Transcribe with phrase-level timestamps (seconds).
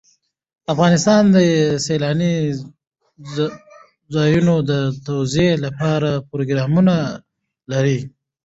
[0.73, 1.37] افغانستان د
[1.85, 2.35] سیلانی
[4.15, 4.71] ځایونه د
[5.05, 6.95] ترویج لپاره پروګرامونه
[7.71, 7.99] لري.